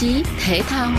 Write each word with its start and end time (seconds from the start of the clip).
chí 0.00 0.22
thể 0.44 0.62
thao 0.62 0.92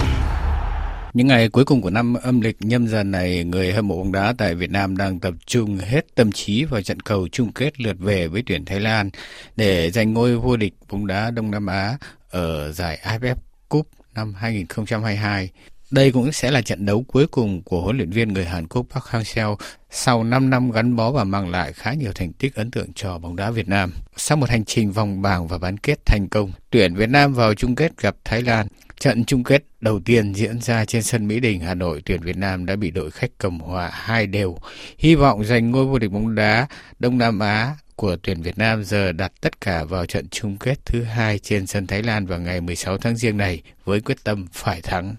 những 1.14 1.28
ngày 1.28 1.50
cuối 1.50 1.66
cùng 1.66 1.82
của 1.82 1.90
năm 1.90 2.14
âm 2.14 2.42
lịch 2.42 2.58
nhâm 2.60 2.88
dần 2.88 3.12
này, 3.12 3.44
người 3.44 3.74
hâm 3.74 3.88
mộ 3.88 3.98
bóng 3.98 4.12
đá 4.12 4.34
tại 4.38 4.56
Việt 4.56 4.72
Nam 4.72 4.98
đang 4.98 5.20
tập 5.20 5.34
trung 5.46 5.78
hết 5.78 6.16
tâm 6.16 6.32
trí 6.32 6.66
vào 6.66 6.82
trận 6.82 7.00
cầu 7.00 7.28
chung 7.32 7.52
kết 7.52 7.82
lượt 7.82 7.96
về 8.00 8.28
với 8.28 8.44
tuyển 8.46 8.66
Thái 8.66 8.80
Lan 8.80 9.10
để 9.56 9.92
giành 9.92 10.14
ngôi 10.14 10.38
vô 10.38 10.58
địch 10.58 10.74
bóng 10.90 11.08
đá 11.08 11.32
Đông 11.32 11.52
Nam 11.52 11.66
Á 11.66 11.98
ở 12.30 12.72
giải 12.72 13.00
AFF 13.04 13.36
Cup 13.70 13.88
năm 14.16 14.34
2022. 14.34 15.50
Đây 15.92 16.12
cũng 16.12 16.32
sẽ 16.32 16.52
là 16.52 16.62
trận 16.62 16.86
đấu 16.86 17.06
cuối 17.08 17.28
cùng 17.28 17.62
của 17.62 17.82
huấn 17.82 17.98
luyện 17.98 18.10
viên 18.10 18.34
người 18.34 18.46
Hàn 18.46 18.68
Quốc 18.68 18.86
Park 18.90 19.06
Hang-seo 19.06 19.56
sau 19.90 20.24
5 20.24 20.50
năm 20.50 20.72
gắn 20.72 20.96
bó 20.96 21.12
và 21.12 21.24
mang 21.24 21.50
lại 21.50 21.74
khá 21.74 21.94
nhiều 21.94 22.12
thành 22.16 22.34
tích 22.34 22.56
ấn 22.56 22.72
tượng 22.72 22.94
cho 22.96 23.18
bóng 23.18 23.36
đá 23.36 23.52
Việt 23.52 23.68
Nam. 23.68 23.94
Sau 24.18 24.38
một 24.38 24.50
hành 24.50 24.66
trình 24.66 24.92
vòng 24.92 25.22
bảng 25.22 25.48
và 25.48 25.58
bán 25.58 25.78
kết 25.78 26.06
thành 26.06 26.28
công, 26.30 26.52
tuyển 26.70 26.96
Việt 26.96 27.10
Nam 27.10 27.34
vào 27.34 27.54
chung 27.54 27.76
kết 27.76 27.92
gặp 27.98 28.16
Thái 28.26 28.42
Lan. 28.42 28.68
Trận 29.00 29.26
chung 29.26 29.44
kết 29.44 29.64
đầu 29.82 30.00
tiên 30.00 30.34
diễn 30.34 30.62
ra 30.62 30.86
trên 30.86 31.04
sân 31.04 31.28
Mỹ 31.28 31.40
Đình, 31.40 31.60
Hà 31.60 31.74
Nội, 31.74 32.02
tuyển 32.06 32.22
Việt 32.22 32.38
Nam 32.38 32.66
đã 32.66 32.76
bị 32.76 32.92
đội 32.92 33.12
khách 33.12 33.32
cầm 33.38 33.60
hòa 33.60 33.90
hai 33.94 34.28
đều. 34.28 34.58
Hy 34.98 35.16
vọng 35.16 35.44
giành 35.44 35.72
ngôi 35.72 35.86
vô 35.86 36.00
địch 36.00 36.12
bóng 36.12 36.36
đá 36.36 36.68
Đông 37.00 37.18
Nam 37.18 37.40
Á 37.40 37.76
của 37.96 38.16
tuyển 38.24 38.42
Việt 38.42 38.58
Nam 38.58 38.84
giờ 38.84 39.12
đặt 39.12 39.32
tất 39.42 39.62
cả 39.62 39.84
vào 39.84 40.06
trận 40.06 40.28
chung 40.30 40.58
kết 40.58 40.86
thứ 40.86 41.04
hai 41.04 41.40
trên 41.40 41.68
sân 41.68 41.88
Thái 41.88 42.04
Lan 42.04 42.26
vào 42.26 42.40
ngày 42.40 42.62
16 42.62 42.98
tháng 42.98 43.16
Giêng 43.16 43.38
này 43.38 43.62
với 43.86 44.02
quyết 44.02 44.24
tâm 44.24 44.48
phải 44.52 44.82
thắng. 44.82 45.16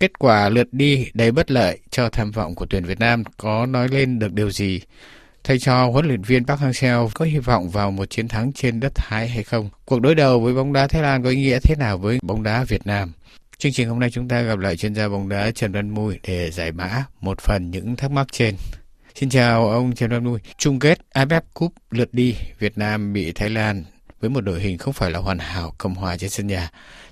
Kết 0.00 0.18
quả 0.18 0.48
lượt 0.48 0.68
đi 0.72 1.10
đầy 1.14 1.32
bất 1.32 1.50
lợi 1.50 1.78
cho 1.90 2.08
tham 2.08 2.30
vọng 2.30 2.54
của 2.54 2.66
tuyển 2.66 2.84
Việt 2.84 2.98
Nam 2.98 3.24
có 3.36 3.66
nói 3.66 3.88
lên 3.88 4.18
được 4.18 4.32
điều 4.32 4.50
gì? 4.50 4.80
Thay 5.44 5.58
cho 5.58 5.86
huấn 5.86 6.06
luyện 6.06 6.22
viên 6.22 6.44
Park 6.44 6.60
Hang-seo 6.60 7.08
có 7.14 7.24
hy 7.24 7.38
vọng 7.38 7.70
vào 7.70 7.90
một 7.90 8.10
chiến 8.10 8.28
thắng 8.28 8.52
trên 8.52 8.80
đất 8.80 8.92
Thái 8.94 9.28
hay 9.28 9.42
không? 9.42 9.70
Cuộc 9.84 10.00
đối 10.00 10.14
đầu 10.14 10.40
với 10.40 10.54
bóng 10.54 10.72
đá 10.72 10.86
Thái 10.86 11.02
Lan 11.02 11.22
có 11.22 11.28
ý 11.28 11.36
nghĩa 11.36 11.58
thế 11.62 11.74
nào 11.78 11.98
với 11.98 12.18
bóng 12.22 12.42
đá 12.42 12.64
Việt 12.64 12.86
Nam? 12.86 13.12
Chương 13.58 13.72
trình 13.72 13.88
hôm 13.88 14.00
nay 14.00 14.10
chúng 14.10 14.28
ta 14.28 14.40
gặp 14.42 14.58
lại 14.58 14.76
chuyên 14.76 14.94
gia 14.94 15.08
bóng 15.08 15.28
đá 15.28 15.50
Trần 15.50 15.72
Văn 15.72 15.90
Mui 15.90 16.18
để 16.22 16.50
giải 16.50 16.72
mã 16.72 17.04
một 17.20 17.40
phần 17.40 17.70
những 17.70 17.96
thắc 17.96 18.10
mắc 18.10 18.26
trên. 18.32 18.54
Xin 19.14 19.28
chào 19.28 19.70
ông 19.70 19.94
Trần 19.94 20.10
Văn 20.10 20.24
Mui. 20.24 20.40
Chung 20.58 20.78
kết 20.78 20.98
AFF 21.14 21.40
Cup 21.54 21.72
lượt 21.90 22.08
đi, 22.14 22.34
Việt 22.58 22.78
Nam 22.78 23.12
bị 23.12 23.32
Thái 23.32 23.50
Lan 23.50 23.84
với 24.26 24.34
một 24.34 24.40
đội 24.40 24.60
hình 24.60 24.78
không 24.78 24.94
phải 24.94 25.10
là 25.10 25.18
hoàn 25.18 25.38
hảo 25.38 25.72
cầm 25.78 25.94
hòa 25.94 26.16
trên 26.16 26.30
sân 26.30 26.46
nhà 26.46 26.70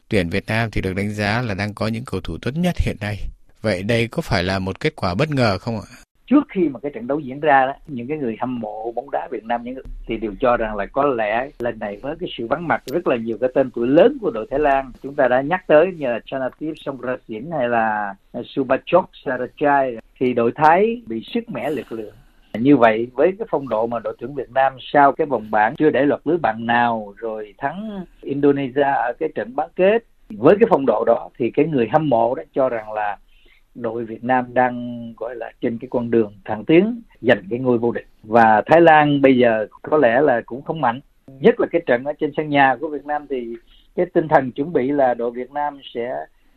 tuyển 0.08 0.28
Việt 0.28 0.44
Nam 0.46 0.68
thì 0.72 0.80
được 0.80 0.94
đánh 0.96 1.10
giá 1.10 1.42
là 1.42 1.54
đang 1.54 1.74
có 1.74 1.86
những 1.86 2.04
cầu 2.06 2.20
thủ 2.20 2.38
tốt 2.42 2.50
nhất 2.54 2.74
hiện 2.78 2.96
nay. 3.00 3.16
Vậy 3.62 3.82
đây 3.82 4.08
có 4.08 4.22
phải 4.22 4.42
là 4.44 4.58
một 4.58 4.80
kết 4.80 4.92
quả 4.96 5.14
bất 5.14 5.30
ngờ 5.30 5.58
không 5.58 5.76
ạ? 5.76 5.86
Trước 6.26 6.44
khi 6.48 6.68
mà 6.68 6.80
cái 6.80 6.92
trận 6.94 7.06
đấu 7.06 7.18
diễn 7.20 7.40
ra 7.40 7.66
đó, 7.66 7.72
những 7.86 8.08
cái 8.08 8.18
người 8.18 8.36
hâm 8.40 8.60
mộ 8.60 8.92
bóng 8.92 9.10
đá 9.10 9.28
Việt 9.30 9.44
Nam 9.44 9.64
những 9.64 9.74
thì 10.06 10.16
đều 10.16 10.32
cho 10.40 10.56
rằng 10.56 10.76
là 10.76 10.86
có 10.86 11.04
lẽ 11.04 11.50
lần 11.58 11.78
này 11.78 11.98
với 12.02 12.16
cái 12.20 12.28
sự 12.38 12.46
vắng 12.46 12.68
mặt 12.68 12.82
rất 12.86 13.06
là 13.06 13.16
nhiều 13.16 13.38
cái 13.40 13.50
tên 13.54 13.70
tuổi 13.70 13.88
lớn 13.88 14.18
của 14.20 14.30
đội 14.30 14.46
Thái 14.50 14.60
Lan 14.60 14.92
chúng 15.02 15.14
ta 15.14 15.28
đã 15.28 15.40
nhắc 15.40 15.64
tới 15.66 15.86
như 15.96 16.06
là 16.06 16.20
Chanatip 16.26 16.74
Songkrasin 16.76 17.50
hay 17.58 17.68
là 17.68 18.14
Subachok 18.44 19.10
Sarachai 19.24 19.96
thì 20.18 20.32
đội 20.32 20.52
Thái 20.54 21.02
bị 21.06 21.24
sức 21.34 21.50
mẻ 21.50 21.70
lực 21.70 21.92
lượng 21.92 22.14
như 22.60 22.76
vậy, 22.76 23.06
với 23.14 23.32
cái 23.38 23.46
phong 23.50 23.68
độ 23.68 23.86
mà 23.86 23.98
đội 23.98 24.16
tuyển 24.18 24.34
Việt 24.34 24.50
Nam 24.50 24.72
sau 24.80 25.12
cái 25.12 25.26
vòng 25.26 25.50
bảng 25.50 25.74
chưa 25.76 25.90
để 25.90 26.06
lọt 26.06 26.20
lưới 26.24 26.38
bàn 26.38 26.66
nào, 26.66 27.14
rồi 27.16 27.54
thắng 27.58 28.04
Indonesia 28.22 28.82
ở 28.82 29.12
cái 29.18 29.28
trận 29.34 29.56
bán 29.56 29.68
kết, 29.76 30.04
với 30.30 30.56
cái 30.60 30.66
phong 30.70 30.86
độ 30.86 31.04
đó 31.06 31.28
thì 31.38 31.50
cái 31.50 31.66
người 31.66 31.88
hâm 31.92 32.08
mộ 32.08 32.34
đó 32.34 32.42
cho 32.52 32.68
rằng 32.68 32.92
là 32.92 33.16
đội 33.74 34.04
Việt 34.04 34.24
Nam 34.24 34.44
đang, 34.54 35.14
gọi 35.16 35.36
là, 35.36 35.52
trên 35.60 35.78
cái 35.78 35.88
con 35.90 36.10
đường 36.10 36.32
thẳng 36.44 36.64
tiến, 36.64 37.02
giành 37.20 37.42
cái 37.50 37.58
ngôi 37.58 37.78
vô 37.78 37.92
địch. 37.92 38.06
Và 38.22 38.62
Thái 38.66 38.80
Lan 38.80 39.22
bây 39.22 39.38
giờ 39.38 39.66
có 39.82 39.96
lẽ 39.96 40.20
là 40.20 40.40
cũng 40.46 40.62
không 40.62 40.80
mạnh, 40.80 41.00
nhất 41.40 41.60
là 41.60 41.66
cái 41.72 41.82
trận 41.86 42.04
ở 42.04 42.12
trên 42.12 42.32
sân 42.36 42.48
nhà 42.48 42.76
của 42.80 42.88
Việt 42.88 43.04
Nam 43.04 43.26
thì 43.30 43.56
cái 43.96 44.06
tinh 44.06 44.28
thần 44.28 44.52
chuẩn 44.52 44.72
bị 44.72 44.90
là 44.90 45.14
đội 45.14 45.30
Việt 45.30 45.50
Nam 45.50 45.78
sẽ 45.94 46.14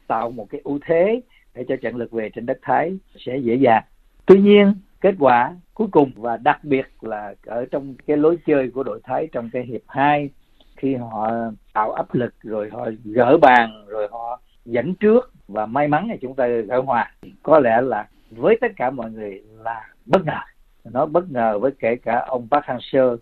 tạo 0.08 0.32
một 0.32 0.48
cái 0.50 0.62
ưu 0.64 0.80
thế 0.86 1.22
để 1.56 1.66
cho 1.68 1.76
trận 1.76 1.96
lượt 1.96 2.12
về 2.12 2.30
trên 2.36 2.46
đất 2.46 2.58
Thái 2.62 2.98
sẽ 3.26 3.38
dễ 3.38 3.56
dàng. 3.56 3.84
Tuy 4.26 4.40
nhiên 4.40 4.74
kết 5.08 5.16
quả 5.20 5.56
cuối 5.74 5.88
cùng 5.92 6.12
và 6.16 6.38
đặc 6.38 6.64
biệt 6.64 6.88
là 7.02 7.34
ở 7.46 7.66
trong 7.72 7.96
cái 8.08 8.18
lối 8.18 8.38
chơi 8.46 8.72
của 8.74 8.84
đội 8.84 9.00
Thái 9.04 9.28
trong 9.32 9.50
cái 9.54 9.64
hiệp 9.64 9.82
2 9.88 10.30
khi 10.76 10.96
họ 10.96 11.32
tạo 11.74 11.92
áp 11.92 12.16
lực 12.16 12.34
rồi 12.44 12.70
họ 12.72 12.90
gỡ 13.04 13.38
bàn 13.42 13.86
rồi 13.88 14.08
họ 14.12 14.42
dẫn 14.66 14.96
trước 14.96 15.32
và 15.48 15.66
may 15.66 15.88
mắn 15.88 16.08
là 16.10 16.16
chúng 16.22 16.36
ta 16.36 16.48
gỡ 16.48 16.82
hòa 16.82 17.12
có 17.44 17.60
lẽ 17.60 17.82
là 17.82 18.08
với 18.32 18.58
tất 18.62 18.72
cả 18.76 18.90
mọi 18.90 19.12
người 19.12 19.42
là 19.58 19.88
bất 20.06 20.26
ngờ. 20.26 20.40
Nó 20.84 21.06
bất 21.06 21.32
ngờ 21.32 21.60
với 21.60 21.72
kể 21.80 21.96
cả 21.96 22.26
ông 22.28 22.48
Park 22.52 22.66
Hang-seo 22.66 23.18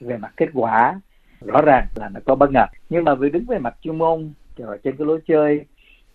về 0.00 0.16
mặt 0.16 0.32
kết 0.36 0.48
quả, 0.54 1.00
rõ 1.40 1.62
ràng 1.62 1.86
là 1.94 2.08
nó 2.08 2.20
có 2.26 2.34
bất 2.34 2.50
ngờ. 2.50 2.66
Nhưng 2.88 3.04
mà 3.04 3.14
vì 3.14 3.30
đứng 3.30 3.44
về 3.44 3.58
mặt 3.58 3.74
chuyên 3.82 3.98
môn 3.98 4.32
rồi 4.56 4.78
trên 4.84 4.96
cái 4.96 5.06
lối 5.06 5.20
chơi 5.26 5.64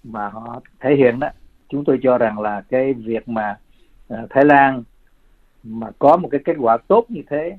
mà 0.03 0.29
họ 0.29 0.61
thể 0.79 0.95
hiện 0.95 1.19
đó, 1.19 1.29
chúng 1.69 1.85
tôi 1.85 1.99
cho 2.03 2.17
rằng 2.17 2.39
là 2.39 2.61
cái 2.69 2.93
việc 2.93 3.29
mà 3.29 3.57
ờ, 4.07 4.27
Thái 4.29 4.45
Lan 4.45 4.83
mà 5.63 5.87
có 5.99 6.17
một 6.17 6.29
cái 6.31 6.41
kết 6.45 6.55
quả 6.59 6.77
tốt 6.77 7.05
như 7.09 7.21
thế 7.29 7.57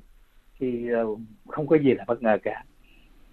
thì 0.60 0.90
ờ, 0.90 1.06
không 1.48 1.66
có 1.66 1.76
gì 1.76 1.94
là 1.94 2.04
bất 2.06 2.22
ngờ 2.22 2.38
cả. 2.42 2.64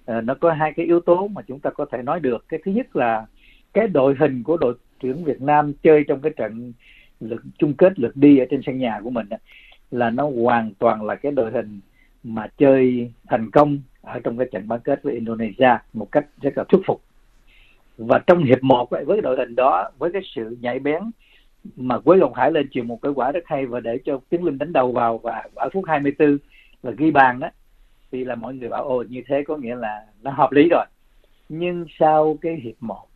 Ờ, 0.06 0.22
nó 0.22 0.34
có 0.34 0.52
hai 0.52 0.74
cái 0.74 0.86
yếu 0.86 1.00
tố 1.00 1.28
mà 1.28 1.42
chúng 1.48 1.60
ta 1.60 1.70
có 1.70 1.86
thể 1.92 2.02
nói 2.02 2.20
được. 2.20 2.46
Cái 2.50 2.60
thứ 2.66 2.72
nhất 2.72 2.96
là 2.96 3.26
cái 3.74 3.88
đội 3.88 4.16
hình 4.20 4.44
của 4.44 4.58
đội 4.58 4.74
tuyển 5.00 5.24
Việt 5.24 5.42
Nam 5.42 5.74
chơi 5.84 6.04
trong 6.08 6.22
cái 6.22 6.32
trận 6.38 6.74
lượt, 7.20 7.42
chung 7.58 7.74
kết 7.74 8.00
lượt 8.00 8.18
đi 8.18 8.38
ở 8.38 8.46
trên 8.50 8.62
sân 8.66 8.78
nhà 8.78 9.00
của 9.04 9.10
mình 9.10 9.28
là 9.92 10.10
nó 10.10 10.30
hoàn 10.30 10.74
toàn 10.80 11.06
là 11.06 11.16
cái 11.16 11.32
đội 11.32 11.52
hình 11.52 11.80
mà 12.24 12.48
chơi 12.58 13.12
thành 13.28 13.52
công 13.52 13.80
ở 14.02 14.20
trong 14.20 14.38
cái 14.38 14.48
trận 14.52 14.68
bán 14.68 14.80
kết 14.84 15.04
với 15.04 15.14
Indonesia 15.14 15.78
một 15.94 16.12
cách 16.12 16.26
rất 16.42 16.58
là 16.58 16.64
thuyết 16.64 16.82
phục. 16.88 17.02
Và 17.98 18.20
trong 18.28 18.44
hiệp 18.44 18.64
một 18.64 18.90
với 18.90 19.22
đội 19.22 19.38
hình 19.38 19.56
đó, 19.56 19.90
với 19.98 20.12
cái 20.12 20.22
sự 20.36 20.58
nhạy 20.62 20.80
bén 20.80 21.02
mà 21.76 22.00
Quế 22.00 22.18
Ngọc 22.18 22.34
Hải 22.36 22.52
lên 22.52 22.68
chịu 22.72 22.84
một 22.84 23.02
cái 23.02 23.12
quả 23.16 23.32
rất 23.32 23.44
hay 23.46 23.66
và 23.66 23.80
để 23.80 24.00
cho 24.06 24.20
Tiến 24.30 24.44
Linh 24.44 24.58
đánh 24.58 24.74
đầu 24.74 24.92
vào 24.92 25.18
và 25.18 25.44
ở 25.56 25.70
phút 25.74 25.84
24 25.88 26.38
và 26.84 26.92
ghi 26.92 27.12
bàn 27.12 27.40
đó 27.40 27.50
thì 28.12 28.24
là 28.24 28.36
mọi 28.36 28.54
người 28.54 28.70
bảo, 28.70 28.84
ồ, 28.84 29.04
như 29.10 29.22
thế 29.28 29.44
có 29.48 29.58
nghĩa 29.58 29.76
là 29.76 30.06
nó 30.22 30.32
hợp 30.32 30.52
lý 30.52 30.68
rồi. 30.72 30.86
Nhưng 31.50 31.86
sau 32.00 32.38
cái 32.42 32.56
hiệp 32.56 32.76
một 32.80 33.08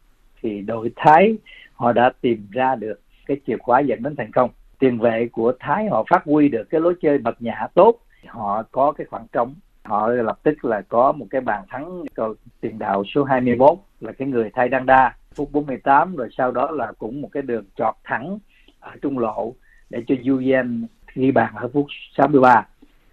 thì 0.41 0.61
đội 0.61 0.91
Thái 0.95 1.37
họ 1.73 1.91
đã 1.93 2.11
tìm 2.21 2.47
ra 2.51 2.75
được 2.75 3.01
cái 3.25 3.37
chìa 3.47 3.57
khóa 3.57 3.79
dẫn 3.79 4.03
đến 4.03 4.15
thành 4.15 4.31
công. 4.31 4.49
Tiền 4.79 4.99
vệ 4.99 5.27
của 5.31 5.53
Thái 5.59 5.87
họ 5.87 6.03
phát 6.09 6.23
huy 6.25 6.49
được 6.49 6.63
cái 6.69 6.81
lối 6.81 6.93
chơi 7.01 7.17
bật 7.17 7.41
nhã 7.41 7.67
tốt. 7.73 7.99
Họ 8.27 8.63
có 8.71 8.91
cái 8.91 9.07
khoảng 9.09 9.27
trống. 9.31 9.55
Họ 9.83 10.07
lập 10.07 10.39
tức 10.43 10.65
là 10.65 10.81
có 10.81 11.11
một 11.11 11.25
cái 11.29 11.41
bàn 11.41 11.63
thắng 11.69 12.03
cầu 12.13 12.35
tiền 12.61 12.79
đạo 12.79 13.03
số 13.15 13.23
21 13.23 13.77
là 13.99 14.11
cái 14.11 14.27
người 14.27 14.49
Thái 14.53 14.69
Đăng 14.69 14.85
Đa 14.85 15.15
phút 15.35 15.51
48 15.51 16.15
rồi 16.15 16.29
sau 16.37 16.51
đó 16.51 16.71
là 16.71 16.91
cũng 16.97 17.21
một 17.21 17.29
cái 17.31 17.43
đường 17.43 17.65
trọt 17.75 17.95
thẳng 18.03 18.39
ở 18.79 18.91
trung 19.01 19.19
lộ 19.19 19.53
để 19.89 20.03
cho 20.07 20.15
Julian 20.15 20.85
ghi 21.15 21.31
bàn 21.31 21.53
ở 21.55 21.67
phút 21.73 21.85
63 22.17 22.67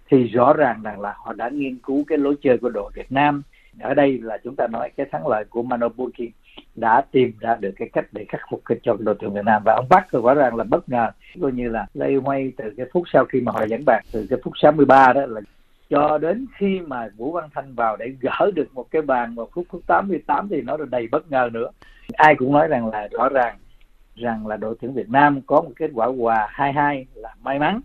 thì 0.09 0.27
rõ 0.27 0.53
ràng 0.53 0.81
rằng 0.83 0.99
là 0.99 1.13
họ 1.17 1.33
đã 1.33 1.49
nghiên 1.49 1.77
cứu 1.77 2.03
cái 2.07 2.17
lối 2.17 2.35
chơi 2.41 2.57
của 2.57 2.69
đội 2.69 2.91
Việt 2.95 3.11
Nam. 3.11 3.41
Ở 3.79 3.93
đây 3.93 4.19
là 4.23 4.37
chúng 4.43 4.55
ta 4.55 4.67
nói 4.67 4.89
cái 4.97 5.05
thắng 5.11 5.27
lợi 5.27 5.45
của 5.49 5.63
Manobuki 5.63 6.29
đã 6.75 7.01
tìm 7.11 7.31
ra 7.39 7.55
được 7.55 7.71
cái 7.75 7.89
cách 7.93 8.05
để 8.11 8.25
khắc 8.29 8.41
phục 8.51 8.61
cái 8.65 8.77
cho 8.83 8.95
đội 8.99 9.15
tuyển 9.19 9.33
Việt 9.33 9.45
Nam. 9.45 9.61
Và 9.65 9.73
ông 9.75 9.87
Bắc 9.89 10.07
thì 10.11 10.19
rõ 10.23 10.33
ràng 10.33 10.55
là 10.55 10.63
bất 10.63 10.89
ngờ. 10.89 11.11
Coi 11.41 11.51
như 11.51 11.69
là 11.69 11.85
lây 11.93 12.15
hoay 12.15 12.51
từ 12.57 12.73
cái 12.77 12.85
phút 12.93 13.03
sau 13.13 13.25
khi 13.25 13.41
mà 13.41 13.51
họ 13.51 13.65
dẫn 13.65 13.83
bàn, 13.85 14.03
từ 14.11 14.27
cái 14.29 14.39
phút 14.43 14.53
63 14.61 15.13
đó 15.13 15.25
là 15.25 15.41
cho 15.89 16.17
đến 16.17 16.45
khi 16.57 16.79
mà 16.87 17.07
Vũ 17.15 17.31
Văn 17.31 17.49
Thanh 17.53 17.75
vào 17.75 17.97
để 17.97 18.05
gỡ 18.21 18.51
được 18.55 18.73
một 18.73 18.87
cái 18.91 19.01
bàn 19.01 19.35
vào 19.35 19.49
phút 19.53 19.65
phút 19.69 19.81
88 19.87 20.49
thì 20.49 20.61
nó 20.61 20.77
là 20.77 20.85
đầy 20.85 21.07
bất 21.11 21.31
ngờ 21.31 21.49
nữa 21.53 21.71
ai 22.13 22.35
cũng 22.37 22.51
nói 22.51 22.67
rằng 22.67 22.89
là 22.89 23.07
rõ 23.11 23.29
ràng 23.29 23.57
rằng 24.15 24.47
là 24.47 24.57
đội 24.57 24.75
tuyển 24.81 24.93
Việt 24.93 25.09
Nam 25.09 25.41
có 25.41 25.61
một 25.61 25.71
kết 25.75 25.91
quả 25.93 26.07
hòa 26.07 26.49
2-2 26.55 27.05
là 27.15 27.35
may 27.43 27.59
mắn 27.59 27.81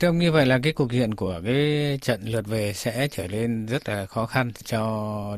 Thưa 0.00 0.08
ông 0.08 0.18
như 0.18 0.32
vậy 0.32 0.46
là 0.46 0.58
cái 0.62 0.72
cục 0.72 0.90
diện 0.90 1.14
của 1.14 1.40
cái 1.44 1.98
trận 2.02 2.20
lượt 2.24 2.46
về 2.46 2.72
sẽ 2.72 3.08
trở 3.10 3.28
nên 3.28 3.66
rất 3.66 3.88
là 3.88 4.06
khó 4.06 4.26
khăn 4.26 4.50
cho 4.64 4.80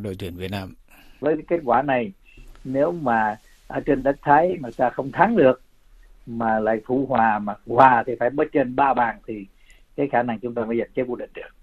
đội 0.03 0.17
tuyển 0.19 0.37
Việt 0.37 0.51
Nam. 0.51 0.75
Với 1.21 1.35
cái 1.35 1.45
kết 1.49 1.61
quả 1.65 1.83
này, 1.83 2.13
nếu 2.65 2.93
mà 2.93 3.37
ở 3.67 3.81
trên 3.81 4.03
đất 4.03 4.17
Thái 4.23 4.57
mà 4.61 4.69
ta 4.77 4.91
không 4.91 5.13
thắng 5.13 5.37
được 5.37 5.61
mà 6.27 6.59
lại 6.59 6.81
phụ 6.87 7.07
hòa 7.07 7.39
mà 7.39 7.55
hòa 7.67 8.05
thì 8.07 8.13
phải 8.21 8.31
mất 8.31 8.45
trên 8.53 8.77
ba 8.77 8.95
bàn 8.95 9.19
thì 9.27 9.47
cái 9.97 10.09
khả 10.13 10.23
năng 10.23 10.39
chúng 10.39 10.55
ta 10.55 10.65
mới 10.65 10.79
giành 10.79 10.91
chức 10.97 11.09
vô 11.09 11.17
địch 11.17 11.31
được. 11.35 11.56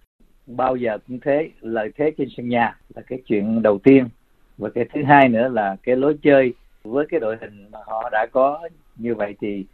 Bao 0.48 0.75
giờ 0.75 0.98
cũng 1.07 1.19
thế, 1.19 1.50
lợi 1.62 1.92
thế 1.98 2.12
trên 2.18 2.28
sân 2.38 2.50
nhà 2.50 2.78
là 2.95 3.01
cái 3.01 3.19
chuyện 3.25 3.62
đầu 3.62 3.80
tiên. 3.80 4.10
Và 4.57 4.69
cái 4.69 4.86
thứ 4.94 5.04
hai 5.04 5.30
nữa 5.30 5.48
là 5.48 5.75
cái 5.84 5.95
lối 5.95 6.18
chơi 6.24 6.54
với 6.84 7.06
cái 7.10 7.19
đội 7.19 7.38
hình 7.42 7.68
mà 7.72 7.80
họ 7.86 8.10
đã 8.12 8.28
có 8.31 8.68
như 8.95 9.16
vậy 9.16 9.36
thì 9.42 9.66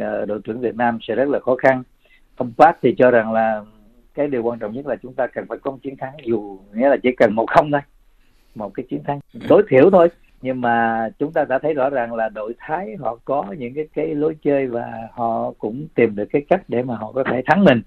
uh, 0.00 0.28
đội 0.28 0.40
tuyển 0.44 0.60
Việt 0.60 0.74
Nam 0.74 0.98
sẽ 1.02 1.14
rất 1.14 1.28
là 1.28 1.38
khó 1.40 1.56
khăn. 1.56 1.82
Ông 2.36 2.52
Park 2.58 2.76
thì 2.82 2.94
cho 2.98 3.10
rằng 3.10 3.32
là 3.32 3.64
cái 4.14 4.28
điều 4.28 4.42
quan 4.42 4.58
trọng 4.58 4.72
nhất 4.72 4.86
là 4.86 4.96
chúng 4.96 5.14
ta 5.14 5.26
cần 5.26 5.46
phải 5.48 5.58
có 5.58 5.70
một 5.70 5.78
chiến 5.82 5.96
thắng 5.96 6.12
dù 6.24 6.58
nghĩa 6.74 6.88
là 6.88 6.96
chỉ 7.02 7.12
cần 7.16 7.34
một 7.34 7.46
không 7.50 7.70
thôi 7.70 7.80
một 8.54 8.74
cái 8.74 8.86
chiến 8.90 9.02
thắng 9.04 9.20
tối 9.48 9.62
thiểu 9.68 9.90
thôi. 9.90 10.08
Nhưng 10.42 10.60
mà 10.60 11.08
chúng 11.18 11.32
ta 11.32 11.44
đã 11.44 11.58
thấy 11.58 11.74
rõ 11.74 11.90
ràng 11.90 12.14
là 12.14 12.28
đội 12.28 12.54
Thái 12.58 12.96
họ 13.00 13.18
có 13.24 13.54
những 13.58 13.74
cái 13.74 13.88
cái 13.94 14.14
lối 14.14 14.36
chơi 14.42 14.66
và 14.66 15.08
họ 15.12 15.52
cũng 15.58 15.86
tìm 15.94 16.16
được 16.16 16.24
cái 16.32 16.42
cách 16.48 16.62
để 16.68 16.82
mà 16.82 16.96
họ 16.96 17.12
có 17.12 17.24
thể 17.24 17.42
thắng 17.46 17.64
mình 17.64 17.82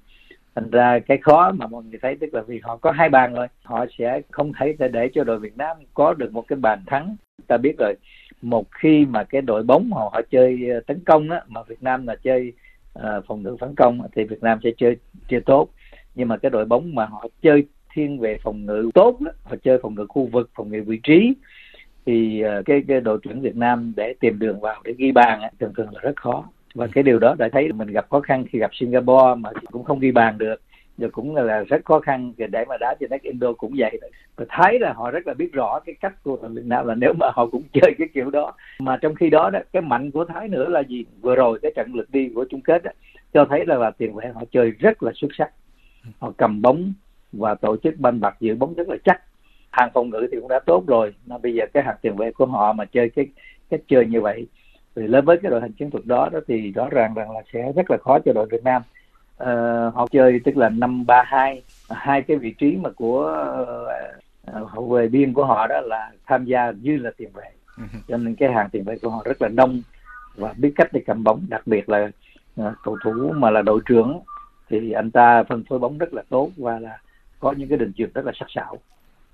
thành 0.60 0.70
ra 0.72 1.00
cái 1.00 1.18
khó 1.18 1.52
mà 1.52 1.68
mọi 1.68 1.84
người 1.84 2.00
thấy 2.02 2.16
tức 2.16 2.34
là 2.34 2.42
vì 2.42 2.60
họ 2.64 2.78
có 2.78 2.92
hai 2.92 3.10
bàn 3.10 3.34
rồi. 3.34 3.48
Họ 3.64 3.86
sẽ 3.98 4.22
không 4.32 4.52
thấy 4.54 4.76
để, 4.80 4.88
để 4.88 5.10
cho 5.14 5.24
đội 5.24 5.40
Việt 5.40 5.58
Nam 5.58 5.78
có 5.94 6.14
được 6.14 6.34
một 6.34 6.48
cái 6.48 6.60
bàn 6.62 6.84
thắng. 6.88 7.16
Ta 7.48 7.58
biết 7.58 7.76
rồi 7.80 7.94
một 8.42 8.68
khi 8.72 9.06
mà 9.06 9.24
cái 9.24 9.42
đội 9.42 9.64
bóng 9.64 9.92
họ 9.92 10.10
họ 10.14 10.22
chơi 10.32 10.70
ờ, 10.74 10.80
tấn 10.88 11.00
công 11.06 11.30
á 11.30 11.42
mà 11.48 11.64
Việt 11.64 11.84
Nam 11.84 12.08
là 12.08 12.16
chơi 12.24 12.54
uh, 13.00 13.26
phòng 13.28 13.44
ngự 13.44 13.58
phản 13.60 13.76
công 13.76 14.02
thì 14.16 14.24
Việt 14.24 14.44
Nam 14.44 14.60
sẽ 14.64 14.70
chơi 14.78 14.98
chơi 15.30 15.42
tốt. 15.42 15.70
Nhưng 16.16 16.28
mà 16.28 16.38
cái 16.38 16.50
đội 16.50 16.66
bóng 16.66 16.96
mà 16.96 17.06
họ 17.06 17.28
chơi 17.42 17.64
thiên 17.94 18.20
về 18.20 18.38
phòng 18.44 18.66
ngự 18.66 18.90
tốt 18.94 19.22
đó, 19.22 19.32
họ 19.44 19.56
chơi 19.64 19.80
phòng 19.82 19.96
ngự 19.96 20.06
khu 20.10 20.26
vực 20.26 20.50
phòng 20.56 20.72
ngự 20.72 20.84
vị 20.86 21.00
trí 21.04 21.34
thì 22.06 22.44
uh, 22.60 22.66
cái 22.66 22.84
cái 22.88 23.02
đội 23.02 23.20
tuyển 23.24 23.42
Việt 23.42 23.56
Nam 23.56 23.94
để 23.96 24.14
tìm 24.20 24.40
đường 24.40 24.60
vào 24.60 24.82
để 24.84 24.94
ghi 24.98 25.12
bàn 25.12 25.42
á, 25.42 25.50
thường 25.60 25.74
thường 25.78 25.90
là 25.94 26.00
rất 26.02 26.16
khó 26.16 26.46
và 26.76 26.88
cái 26.88 27.04
điều 27.04 27.20
đó 27.20 27.36
đã 27.38 27.50
thấy 27.52 27.72
mình 27.72 27.88
gặp 27.88 28.10
khó 28.10 28.20
khăn 28.20 28.46
khi 28.50 28.60
gặp 28.60 28.72
Singapore 28.74 29.36
mà 29.38 29.50
cũng 29.72 29.84
không 29.84 30.00
ghi 30.00 30.12
bàn 30.12 30.38
được. 30.38 30.62
Rồi 30.98 31.10
cũng 31.10 31.36
là 31.36 31.64
rất 31.64 31.86
khó 31.86 32.00
khăn 32.00 32.34
để 32.38 32.66
mà 32.70 32.78
đá 32.80 32.96
trên 33.00 33.10
đất 33.10 33.22
Indo 33.22 33.54
cũng 33.54 33.74
vậy. 33.78 34.00
Và 34.36 34.46
thấy 34.50 34.80
là 34.80 34.94
họ 34.94 35.12
rất 35.12 35.28
là 35.28 35.34
biết 35.34 35.54
rõ 35.54 35.80
cái 35.86 35.96
cách 36.02 36.24
của 36.24 36.36
Việt 36.36 36.66
Nam 36.66 36.88
là 36.88 36.96
nếu 36.96 37.14
mà 37.14 37.28
họ 37.34 37.46
cũng 37.46 37.64
chơi 37.74 37.96
cái 37.98 38.08
kiểu 38.14 38.30
đó. 38.30 38.54
Mà 38.80 38.98
trong 38.98 39.16
khi 39.16 39.30
đó 39.30 39.50
đó 39.50 39.60
cái 39.74 39.82
mạnh 39.82 40.12
của 40.12 40.26
Thái 40.26 40.48
nữa 40.48 40.70
là 40.70 40.80
gì? 40.80 41.06
Vừa 41.22 41.36
rồi 41.36 41.60
cái 41.62 41.72
trận 41.76 41.92
lượt 41.94 42.10
đi 42.12 42.32
của 42.36 42.46
chung 42.50 42.62
kết 42.62 42.84
đó, 42.84 42.92
cho 43.34 43.46
thấy 43.46 43.66
là, 43.66 43.76
là 43.76 43.92
tiền 43.92 44.16
vệ 44.16 44.32
họ 44.36 44.42
chơi 44.52 44.72
rất 44.72 45.04
là 45.04 45.12
xuất 45.16 45.32
sắc. 45.38 45.52
Họ 46.20 46.34
cầm 46.38 46.62
bóng 46.62 46.94
và 47.32 47.56
tổ 47.56 47.78
chức 47.78 47.98
banh 47.98 48.20
bạc 48.20 48.36
giữ 48.40 48.56
bóng 48.56 48.74
rất 48.74 48.90
là 48.90 48.96
chắc. 49.06 49.22
Hàng 49.72 49.90
phòng 49.94 50.10
ngự 50.10 50.28
thì 50.32 50.38
cũng 50.40 50.50
đã 50.50 50.60
tốt 50.66 50.84
rồi. 50.88 51.14
Mà 51.26 51.38
bây 51.38 51.54
giờ 51.54 51.66
cái 51.74 51.84
hàng 51.84 51.96
tiền 52.02 52.16
vệ 52.16 52.32
của 52.32 52.46
họ 52.46 52.74
mà 52.74 52.86
chơi 52.86 53.10
cái 53.10 53.28
cách 53.70 53.82
chơi 53.88 54.06
như 54.06 54.22
vậy 54.22 54.48
thì 55.00 55.08
lớn 55.08 55.26
với 55.26 55.38
cái 55.42 55.52
đội 55.52 55.62
hình 55.62 55.72
chiến 55.72 55.92
thuật 55.92 56.06
đó 56.06 56.30
đó 56.32 56.40
thì 56.48 56.72
rõ 56.72 56.90
ràng 56.90 57.14
rằng 57.14 57.32
là 57.32 57.42
sẽ 57.54 57.72
rất 57.76 57.92
là 57.92 57.98
khó 57.98 58.20
cho 58.26 58.34
đội 58.34 58.48
Việt 58.52 58.64
Nam. 58.64 58.82
Uh, 59.44 59.96
họ 59.96 60.08
chơi 60.12 60.40
tức 60.46 60.58
là 60.58 60.70
năm 60.70 61.06
ba 61.06 61.24
hai 61.28 61.62
hai 61.90 62.22
cái 62.22 62.38
vị 62.38 62.54
trí 62.58 62.78
mà 62.82 62.90
của 62.90 63.48
uh, 64.52 64.70
hậu 64.70 64.90
vệ 64.90 65.08
biên 65.08 65.34
của 65.34 65.46
họ 65.46 65.68
đó 65.68 65.82
là 65.82 66.12
tham 66.26 66.46
gia 66.46 66.72
như 66.72 66.98
là 66.98 67.12
tiền 67.18 67.30
vệ. 67.34 67.50
Ừ. 67.78 67.84
cho 68.08 68.18
nên 68.18 68.36
cái 68.36 68.52
hàng 68.52 68.70
tiền 68.72 68.84
vệ 68.84 68.98
của 69.02 69.10
họ 69.10 69.22
rất 69.26 69.42
là 69.42 69.48
đông 69.48 69.82
và 70.36 70.54
biết 70.58 70.72
cách 70.76 70.94
để 70.94 71.02
cầm 71.08 71.24
bóng. 71.24 71.46
Đặc 71.50 71.68
biệt 71.68 71.90
là 71.90 72.10
uh, 72.62 72.74
cầu 72.84 72.98
thủ 73.04 73.32
mà 73.36 73.50
là 73.50 73.62
đội 73.62 73.80
trưởng 73.86 74.20
thì 74.70 74.92
anh 74.92 75.12
ta 75.12 75.44
phân 75.44 75.64
phối 75.70 75.80
bóng 75.80 75.98
rất 75.98 76.14
là 76.14 76.24
tốt 76.30 76.50
và 76.58 76.80
là 76.80 76.98
có 77.40 77.52
những 77.52 77.70
cái 77.70 77.78
đường 77.78 77.94
chuyền 77.94 78.10
rất 78.14 78.26
là 78.26 78.32
sắc 78.40 78.48
sảo. 78.56 78.78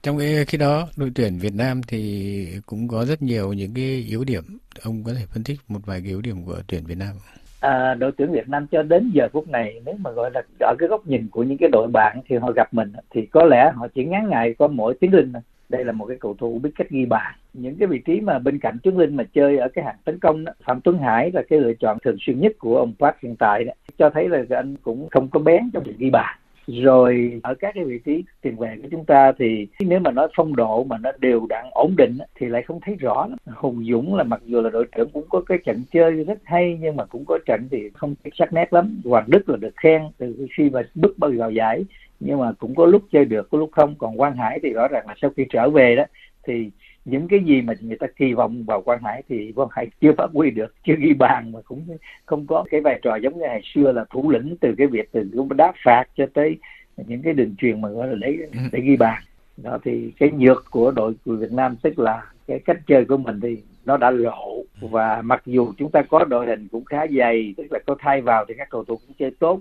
Trong 0.03 0.17
cái 0.17 0.45
khi 0.45 0.57
đó 0.57 0.87
đội 0.97 1.11
tuyển 1.15 1.37
Việt 1.39 1.53
Nam 1.55 1.81
thì 1.87 2.47
cũng 2.65 2.87
có 2.87 3.05
rất 3.05 3.21
nhiều 3.21 3.53
những 3.53 3.73
cái 3.73 4.05
yếu 4.09 4.23
điểm 4.23 4.43
ông 4.83 5.03
có 5.03 5.13
thể 5.13 5.25
phân 5.33 5.43
tích 5.43 5.59
một 5.67 5.79
vài 5.85 5.99
cái 6.01 6.09
yếu 6.09 6.21
điểm 6.21 6.35
của 6.45 6.57
tuyển 6.67 6.83
Việt 6.85 6.97
Nam? 6.97 7.15
À, 7.59 7.93
đội 7.93 8.11
tuyển 8.17 8.31
Việt 8.31 8.49
Nam 8.49 8.67
cho 8.71 8.83
đến 8.83 9.11
giờ 9.13 9.27
phút 9.33 9.49
này 9.49 9.81
nếu 9.85 9.95
mà 9.99 10.11
gọi 10.11 10.31
là 10.33 10.41
ở 10.59 10.75
cái 10.79 10.89
góc 10.89 11.07
nhìn 11.07 11.27
của 11.31 11.43
những 11.43 11.57
cái 11.57 11.69
đội 11.71 11.87
bạn 11.93 12.21
thì 12.27 12.35
họ 12.35 12.51
gặp 12.51 12.73
mình 12.73 12.93
thì 13.11 13.25
có 13.25 13.43
lẽ 13.43 13.71
họ 13.75 13.87
chỉ 13.95 14.05
ngắn 14.05 14.29
ngày 14.29 14.55
có 14.59 14.67
mỗi 14.67 14.93
tiếng 14.99 15.13
linh 15.13 15.33
đây 15.69 15.85
là 15.85 15.91
một 15.91 16.05
cái 16.05 16.17
cầu 16.19 16.35
thủ 16.39 16.59
biết 16.59 16.69
cách 16.75 16.89
ghi 16.89 17.05
bàn. 17.05 17.35
Những 17.53 17.75
cái 17.77 17.87
vị 17.87 17.99
trí 18.05 18.21
mà 18.21 18.39
bên 18.39 18.59
cạnh 18.59 18.77
Tuấn 18.83 18.97
Linh 18.97 19.15
mà 19.15 19.23
chơi 19.33 19.57
ở 19.57 19.67
cái 19.73 19.85
hàng 19.85 19.95
tấn 20.05 20.19
công 20.19 20.45
đó, 20.45 20.53
Phạm 20.63 20.81
Tuấn 20.81 20.97
Hải 20.97 21.31
là 21.31 21.41
cái 21.49 21.59
lựa 21.59 21.73
chọn 21.73 21.97
thường 22.03 22.17
xuyên 22.19 22.39
nhất 22.39 22.51
của 22.59 22.77
ông 22.77 22.93
Park 22.99 23.15
hiện 23.21 23.35
tại 23.35 23.63
đó. 23.63 23.73
cho 23.97 24.09
thấy 24.09 24.29
là 24.29 24.43
anh 24.49 24.75
cũng 24.77 25.09
không 25.09 25.27
có 25.27 25.39
bén 25.39 25.69
trong 25.73 25.83
việc 25.83 25.97
ghi 25.97 26.09
bàn 26.09 26.35
rồi 26.67 27.39
ở 27.43 27.55
các 27.55 27.71
cái 27.75 27.83
vị 27.83 27.99
trí 28.05 28.23
tiền 28.41 28.57
vệ 28.57 28.77
của 28.81 28.87
chúng 28.91 29.05
ta 29.05 29.31
thì 29.39 29.67
nếu 29.79 29.99
mà 29.99 30.11
nói 30.11 30.27
phong 30.37 30.55
độ 30.55 30.83
mà 30.83 30.97
nó 30.97 31.11
đều 31.19 31.45
đặn 31.49 31.65
ổn 31.71 31.95
định 31.97 32.17
thì 32.35 32.47
lại 32.47 32.61
không 32.61 32.79
thấy 32.85 32.95
rõ 32.95 33.27
lắm. 33.29 33.37
Hùng 33.55 33.85
Dũng 33.91 34.15
là 34.15 34.23
mặc 34.23 34.41
dù 34.45 34.61
là 34.61 34.69
đội 34.69 34.85
trưởng 34.95 35.09
cũng 35.09 35.25
có 35.29 35.41
cái 35.41 35.57
trận 35.65 35.83
chơi 35.93 36.11
rất 36.11 36.39
hay, 36.43 36.77
nhưng 36.81 36.95
mà 36.95 37.05
cũng 37.05 37.25
có 37.25 37.39
trận 37.45 37.67
thì 37.71 37.89
không 37.93 38.15
sắc 38.33 38.53
nét 38.53 38.73
lắm 38.73 39.01
Hoàng 39.05 39.25
Đức 39.27 39.49
là 39.49 39.57
được 39.57 39.73
khen 39.77 40.01
từ 40.17 40.47
khi 40.57 40.69
mà 40.69 40.81
bước 40.95 41.17
vào 41.17 41.51
giải, 41.51 41.85
nhưng 42.19 42.39
mà 42.39 42.51
cũng 42.59 42.75
có 42.75 42.85
lúc 42.85 43.01
chơi 43.11 43.25
được, 43.25 43.49
có 43.51 43.57
lúc 43.57 43.69
không 43.71 43.95
còn 43.97 44.17
Quang 44.17 44.35
Hải 44.35 44.59
thì 44.63 44.69
rõ 44.69 44.87
ràng 44.87 45.07
là 45.07 45.15
sau 45.21 45.31
khi 45.37 45.45
trở 45.49 45.69
về 45.69 45.95
đó, 45.95 46.03
thì 46.47 46.69
những 47.05 47.27
cái 47.27 47.39
gì 47.39 47.61
mà 47.61 47.73
người 47.81 47.97
ta 47.97 48.07
kỳ 48.15 48.33
vọng 48.33 48.63
vào 48.63 48.81
Quang 48.81 49.03
Hải 49.03 49.23
thì 49.29 49.51
Quang 49.55 49.69
Hải 49.71 49.87
chưa 50.01 50.11
phát 50.17 50.29
huy 50.33 50.51
được 50.51 50.75
chưa 50.83 50.95
ghi 50.99 51.13
bàn 51.13 51.51
mà 51.51 51.59
cũng 51.65 51.97
không 52.25 52.47
có 52.47 52.65
cái 52.71 52.81
vai 52.81 52.99
trò 53.03 53.15
giống 53.15 53.33
như 53.33 53.39
ngày 53.39 53.61
xưa 53.63 53.91
là 53.91 54.05
thủ 54.09 54.29
lĩnh 54.29 54.55
từ 54.61 54.75
cái 54.77 54.87
việc 54.87 55.11
từ 55.11 55.29
đá 55.55 55.73
phạt 55.83 56.05
cho 56.15 56.25
tới 56.33 56.57
những 56.97 57.21
cái 57.21 57.33
đường 57.33 57.55
truyền 57.57 57.81
mà 57.81 57.89
gọi 57.89 58.07
là 58.07 58.15
để 58.19 58.37
ừ. 58.51 58.59
để 58.71 58.81
ghi 58.81 58.97
bàn. 58.97 59.23
Đó 59.57 59.77
thì 59.83 60.11
cái 60.19 60.31
nhược 60.31 60.65
của 60.71 60.91
đội 60.91 61.13
của 61.25 61.35
Việt 61.35 61.51
Nam 61.51 61.75
tức 61.81 61.99
là 61.99 62.23
cái 62.47 62.59
cách 62.59 62.77
chơi 62.87 63.05
của 63.05 63.17
mình 63.17 63.39
thì 63.39 63.57
nó 63.85 63.97
đã 63.97 64.11
lộ. 64.11 64.63
Và 64.81 65.21
mặc 65.21 65.41
dù 65.45 65.73
chúng 65.77 65.91
ta 65.91 66.01
có 66.01 66.25
đội 66.25 66.45
hình 66.45 66.67
cũng 66.71 66.85
khá 66.85 67.05
dày 67.17 67.53
tức 67.57 67.63
là 67.71 67.79
có 67.85 67.95
thay 67.99 68.21
vào 68.21 68.45
thì 68.47 68.53
các 68.57 68.69
cầu 68.69 68.83
thủ 68.83 68.95
cũng 68.95 69.15
chơi 69.19 69.31
tốt. 69.39 69.59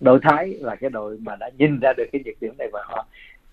Đội 0.00 0.18
Thái 0.22 0.48
là 0.60 0.76
cái 0.76 0.90
đội 0.90 1.18
mà 1.20 1.36
đã 1.36 1.50
nhìn 1.58 1.80
ra 1.80 1.92
được 1.96 2.04
cái 2.12 2.22
nhược 2.24 2.34
điểm 2.40 2.54
này 2.58 2.68
và 2.72 2.82
họ 2.84 3.06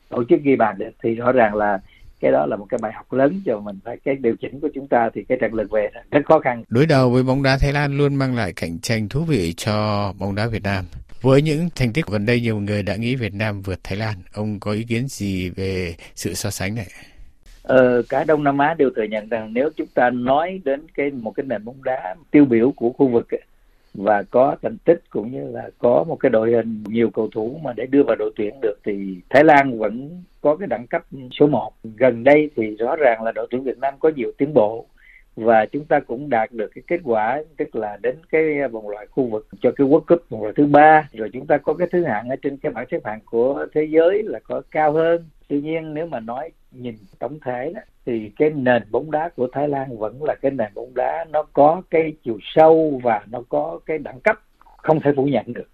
tổ 0.09 0.23
chức 0.23 0.41
ghi 0.43 0.55
bàn 0.55 0.77
được. 0.77 0.91
Thì 1.03 1.15
rõ 1.15 1.31
ràng 1.31 1.55
là 1.55 1.79
cái 2.21 2.31
đó 2.31 2.45
là 2.45 2.55
một 2.55 2.65
cái 2.69 2.77
bài 2.81 2.91
học 2.95 3.13
lớn 3.13 3.41
cho 3.45 3.59
mình 3.59 3.79
phải 3.85 3.97
cái 4.05 4.15
điều 4.15 4.35
chỉnh 4.35 4.59
của 4.59 4.69
chúng 4.73 4.87
ta 4.87 5.09
thì 5.13 5.23
cái 5.29 5.37
trận 5.41 5.53
lượt 5.53 5.71
về 5.71 5.89
rất 6.11 6.25
khó 6.25 6.39
khăn. 6.39 6.63
Đối 6.69 6.85
đầu 6.85 7.09
với 7.09 7.23
bóng 7.23 7.43
đá 7.43 7.57
Thái 7.57 7.73
Lan 7.73 7.97
luôn 7.97 8.15
mang 8.15 8.35
lại 8.35 8.53
cạnh 8.55 8.79
tranh 8.79 9.09
thú 9.09 9.23
vị 9.23 9.53
cho 9.57 10.13
bóng 10.19 10.35
đá 10.35 10.47
Việt 10.47 10.63
Nam. 10.63 10.85
Với 11.21 11.41
những 11.41 11.69
thành 11.75 11.93
tích 11.93 12.05
gần 12.07 12.25
đây 12.25 12.41
nhiều 12.41 12.59
người 12.59 12.83
đã 12.83 12.95
nghĩ 12.95 13.15
Việt 13.15 13.33
Nam 13.33 13.61
vượt 13.61 13.79
Thái 13.83 13.97
Lan. 13.97 14.15
Ông 14.33 14.59
có 14.59 14.71
ý 14.71 14.83
kiến 14.83 15.07
gì 15.07 15.49
về 15.49 15.95
sự 16.15 16.33
so 16.33 16.49
sánh 16.49 16.75
này? 16.75 16.87
Ờ, 17.63 18.01
cả 18.09 18.23
Đông 18.23 18.43
Nam 18.43 18.57
Á 18.57 18.73
đều 18.73 18.89
thừa 18.95 19.03
nhận 19.03 19.29
rằng 19.29 19.53
nếu 19.53 19.69
chúng 19.77 19.87
ta 19.87 20.09
nói 20.09 20.61
đến 20.65 20.81
cái 20.95 21.11
một 21.11 21.31
cái 21.31 21.45
nền 21.45 21.65
bóng 21.65 21.83
đá 21.83 22.15
tiêu 22.31 22.45
biểu 22.45 22.71
của 22.71 22.89
khu 22.89 23.07
vực 23.07 23.33
ấy, 23.33 23.41
và 23.93 24.23
có 24.31 24.55
thành 24.61 24.77
tích 24.77 25.01
cũng 25.09 25.31
như 25.31 25.51
là 25.51 25.69
có 25.79 26.03
một 26.07 26.15
cái 26.15 26.29
đội 26.29 26.51
hình, 26.51 26.83
nhiều 26.87 27.09
cầu 27.09 27.29
thủ 27.33 27.59
mà 27.63 27.73
để 27.73 27.85
đưa 27.85 28.03
vào 28.03 28.15
đội 28.15 28.31
tuyển 28.35 28.53
được 28.61 28.75
thì 28.85 29.15
Thái 29.29 29.43
Lan 29.43 29.79
vẫn 29.79 30.23
có 30.41 30.55
cái 30.55 30.67
đẳng 30.67 30.87
cấp 30.87 31.01
số 31.31 31.47
1. 31.47 31.71
Gần 31.83 32.23
đây 32.23 32.49
thì 32.55 32.75
rõ 32.75 32.95
ràng 32.95 33.23
là 33.23 33.31
đội 33.31 33.47
tuyển 33.49 33.63
Việt 33.63 33.77
Nam 33.77 33.93
có 33.99 34.11
nhiều 34.15 34.31
tiến 34.37 34.53
bộ 34.53 34.85
và 35.35 35.65
chúng 35.65 35.85
ta 35.85 35.99
cũng 35.99 36.29
đạt 36.29 36.51
được 36.51 36.71
cái 36.75 36.83
kết 36.87 36.99
quả, 37.03 37.43
tức 37.57 37.75
là 37.75 37.97
đến 38.01 38.15
cái 38.29 38.67
vòng 38.71 38.89
loại 38.89 39.07
khu 39.07 39.23
vực 39.23 39.47
cho 39.61 39.71
cái 39.71 39.87
World 39.87 39.99
Cup 39.99 40.29
vòng 40.29 40.41
loại 40.41 40.53
thứ 40.57 40.65
ba 40.65 41.09
rồi 41.13 41.29
chúng 41.33 41.47
ta 41.47 41.57
có 41.57 41.73
cái 41.73 41.87
thứ 41.91 42.03
hạng 42.03 42.29
ở 42.29 42.35
trên 42.35 42.57
cái 42.57 42.71
bảng 42.71 42.85
xếp 42.91 42.99
hạng 43.05 43.19
của 43.25 43.65
thế 43.73 43.87
giới 43.89 44.23
là 44.23 44.39
có 44.43 44.61
cao 44.71 44.91
hơn 44.91 45.25
tuy 45.51 45.61
nhiên 45.61 45.93
nếu 45.93 46.05
mà 46.05 46.19
nói 46.19 46.49
nhìn 46.71 46.95
tổng 47.19 47.39
thể 47.45 47.71
đó, 47.75 47.81
thì 48.05 48.31
cái 48.35 48.49
nền 48.49 48.83
bóng 48.91 49.11
đá 49.11 49.29
của 49.35 49.47
Thái 49.51 49.67
Lan 49.67 49.97
vẫn 49.97 50.23
là 50.23 50.35
cái 50.41 50.51
nền 50.51 50.67
bóng 50.75 50.95
đá 50.95 51.25
nó 51.29 51.43
có 51.53 51.81
cái 51.89 52.13
chiều 52.23 52.37
sâu 52.43 53.01
và 53.03 53.21
nó 53.31 53.43
có 53.49 53.79
cái 53.85 53.97
đẳng 53.97 54.19
cấp 54.19 54.39
không 54.77 54.99
thể 54.99 55.11
phủ 55.15 55.25
nhận 55.25 55.53
được. 55.53 55.69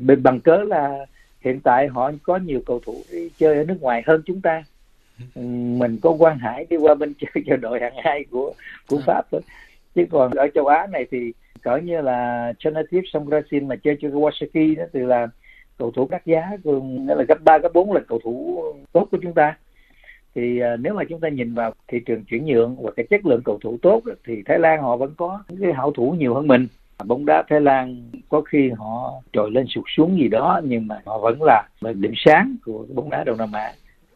Bên 0.00 0.22
bằng 0.22 0.40
cớ 0.40 0.56
là 0.56 1.06
hiện 1.40 1.60
tại 1.60 1.88
họ 1.88 2.10
có 2.22 2.36
nhiều 2.36 2.60
cầu 2.66 2.80
thủ 2.86 3.02
đi 3.12 3.30
chơi 3.38 3.56
ở 3.56 3.64
nước 3.64 3.76
ngoài 3.80 4.02
hơn 4.06 4.22
chúng 4.26 4.40
ta. 4.40 4.64
Mình 5.78 5.98
có 6.02 6.10
quan 6.10 6.38
hải 6.38 6.66
đi 6.70 6.76
qua 6.76 6.94
bên 6.94 7.14
chơi 7.20 7.44
cho 7.46 7.56
đội 7.56 7.80
hạng 7.80 7.96
hai 8.04 8.24
của 8.30 8.52
của 8.88 9.00
pháp 9.06 9.22
thôi. 9.32 9.40
Chứ 9.94 10.04
còn 10.10 10.30
ở 10.30 10.48
châu 10.54 10.66
á 10.66 10.86
này 10.86 11.06
thì 11.10 11.32
cỡ 11.62 11.76
như 11.76 12.00
là 12.00 12.52
Chanathip 12.58 13.04
Songkrasin 13.12 13.68
mà 13.68 13.76
chơi 13.76 13.96
cho 14.00 14.08
Kawasaki 14.08 14.76
đó 14.76 14.84
thì 14.92 15.00
là 15.00 15.28
cầu 15.78 15.90
thủ 15.90 16.08
đắt 16.10 16.26
giá 16.26 16.50
nghĩa 16.64 17.14
là 17.14 17.24
gấp 17.28 17.38
ba 17.44 17.58
gấp 17.58 17.72
bốn 17.74 17.92
lần 17.92 18.04
cầu 18.08 18.20
thủ 18.24 18.62
tốt 18.92 19.08
của 19.10 19.18
chúng 19.22 19.34
ta. 19.34 19.56
Thì 20.34 20.60
uh, 20.62 20.80
nếu 20.80 20.94
mà 20.94 21.04
chúng 21.08 21.20
ta 21.20 21.28
nhìn 21.28 21.54
vào 21.54 21.72
thị 21.88 22.00
trường 22.06 22.24
chuyển 22.24 22.46
nhượng 22.46 22.76
và 22.82 22.90
cái 22.96 23.06
chất 23.10 23.26
lượng 23.26 23.42
cầu 23.44 23.58
thủ 23.62 23.78
tốt 23.82 24.02
thì 24.24 24.42
Thái 24.46 24.58
Lan 24.58 24.82
họ 24.82 24.96
vẫn 24.96 25.14
có 25.16 25.42
những 25.48 25.60
cái 25.60 25.72
hảo 25.72 25.92
thủ 25.92 26.14
nhiều 26.18 26.34
hơn 26.34 26.46
mình. 26.46 26.66
Bóng 27.06 27.26
đá 27.26 27.42
Thái 27.48 27.60
Lan 27.60 28.10
có 28.28 28.40
khi 28.40 28.70
họ 28.70 29.22
trồi 29.32 29.50
lên 29.50 29.66
sụt 29.66 29.84
xuống 29.96 30.18
gì 30.18 30.28
đó 30.28 30.60
nhưng 30.64 30.86
mà 30.86 31.00
họ 31.06 31.18
vẫn 31.18 31.42
là 31.42 31.68
điểm 31.80 32.12
sáng 32.16 32.56
của 32.64 32.86
bóng 32.94 33.10
đá 33.10 33.24
Đông 33.24 33.38
Nam 33.38 33.52
Á. 33.52 33.72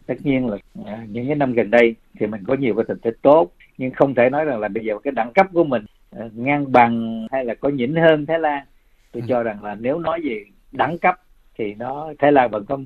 Tất 0.07 0.15
nhiên 0.25 0.47
là 0.47 0.57
à, 0.87 1.07
những 1.09 1.27
cái 1.27 1.37
năm 1.37 1.53
gần 1.53 1.71
đây 1.71 1.95
thì 2.19 2.27
mình 2.27 2.45
có 2.47 2.55
nhiều 2.55 2.75
cái 2.75 2.85
thành 2.89 2.99
tích 2.99 3.17
tốt 3.23 3.53
nhưng 3.79 3.91
không 3.91 4.15
thể 4.15 4.31
nói 4.31 4.45
rằng 4.45 4.61
là 4.61 4.69
bây 4.69 4.85
giờ 4.85 4.99
cái 5.05 5.13
đẳng 5.13 5.33
cấp 5.33 5.47
của 5.53 5.65
mình 5.65 5.85
à, 6.11 6.29
ngang 6.35 6.73
bằng 6.73 7.27
hay 7.33 7.45
là 7.45 7.55
có 7.55 7.69
nhỉnh 7.69 7.95
hơn 7.97 8.27
Thái 8.27 8.39
Lan. 8.39 8.65
Tôi 9.13 9.21
ừ. 9.21 9.27
cho 9.29 9.43
rằng 9.43 9.65
là 9.65 9.75
nếu 9.75 9.99
nói 9.99 10.21
về 10.25 10.45
đẳng 10.73 10.99
cấp 10.99 11.15
thì 11.63 11.75
nó 11.75 12.13
Thái 12.19 12.33
Lan 12.33 12.51
vẫn 12.51 12.65
có 12.65 12.79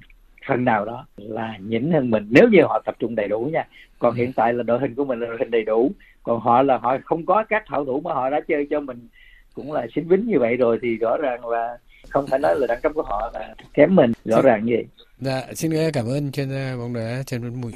phần 0.49 0.65
nào 0.65 0.85
đó 0.85 1.07
là 1.17 1.59
nhỉnh 1.61 1.93
hơn 1.93 2.11
mình. 2.11 2.27
Nếu 2.31 2.49
như 2.49 2.63
họ 2.63 2.83
tập 2.85 2.95
trung 2.99 3.15
đầy 3.15 3.29
đủ 3.29 3.51
nha 3.53 3.67
còn 3.99 4.15
hiện 4.15 4.33
tại 4.33 4.53
là 4.53 4.63
đội 4.63 4.79
hình 4.79 4.95
của 4.95 5.05
mình 5.05 5.21
là 5.21 5.27
đội 5.27 5.37
hình 5.39 5.51
đầy 5.51 5.65
đủ. 5.65 5.91
Còn 6.23 6.41
họ 6.41 6.63
là 6.63 6.79
họ 6.79 6.97
không 7.05 7.27
có 7.27 7.45
các 7.49 7.63
hảo 7.67 7.85
thủ 7.85 8.01
mà 8.01 8.15
họ 8.15 8.31
đã 8.31 8.41
chơi 8.49 8.67
cho 8.71 8.81
mình 8.81 9.09
cũng 9.55 9.73
là 9.73 9.87
xính 9.95 10.09
vính 10.09 10.27
như 10.27 10.39
vậy 10.39 10.57
rồi 10.57 10.79
thì 10.83 10.97
rõ 10.97 11.17
ràng 11.17 11.49
là 11.49 11.79
không 12.09 12.27
thể 12.27 12.39
nói 12.39 12.55
là 12.59 12.67
đẳng 12.67 12.81
cấp 12.83 12.93
của 12.95 13.03
họ 13.03 13.31
là 13.35 13.55
kém 13.75 13.97
mình. 13.97 14.13
Rõ 14.25 14.43
ràng 14.43 14.65
như 14.65 14.73
vậy. 14.77 14.87
Dạ 15.19 15.43
xin 15.55 15.73
cảm 15.93 16.07
ơn 16.07 16.33
chuyên 16.33 16.51
gia 16.51 16.77
bóng 16.79 16.95
đá 16.95 17.23
trần 17.27 17.43
văn 17.43 17.61
mụi 17.61 17.73